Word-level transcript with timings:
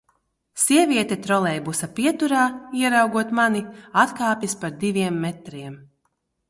Sieviete 0.61 1.17
trolejbusa 1.25 1.89
pieturā, 1.99 2.47
ieraugot 2.81 3.37
mani, 3.41 3.65
atkāpjas 4.07 4.61
par 4.65 4.77
diviem 4.87 5.23
metriem. 5.29 5.83